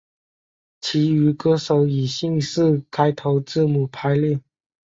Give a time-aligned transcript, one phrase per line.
[0.79, 4.39] 其余歌手以姓氏开头字母排列。